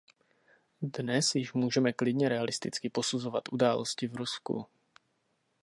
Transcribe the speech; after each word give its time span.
Dnes 0.81 1.35
již 1.35 1.53
můžeme 1.53 1.93
klidně 1.93 2.29
realisticky 2.29 2.89
posuzovat 2.89 3.43
události 3.53 4.07
v 4.07 4.15
Rusku. 4.15 4.65